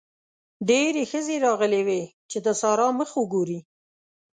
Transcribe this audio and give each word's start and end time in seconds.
ډېرې 0.69 1.03
ښځې 1.11 1.35
راغلې 1.45 1.81
وې 1.87 2.01
چې 2.29 2.37
د 2.45 2.47
سارا 2.61 2.87
مخ 2.99 3.09
وګوري. 3.17 3.59